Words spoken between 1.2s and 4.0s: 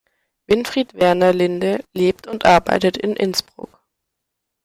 Linde lebt und arbeitet in Innsbruck.